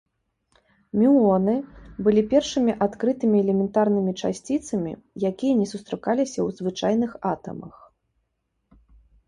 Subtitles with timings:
[0.99, 1.53] Мюоны
[2.07, 4.91] былі першымі адкрытымі элементарнымі часціцамі,
[5.33, 7.75] якія не сустракаліся ў звычайных атамах.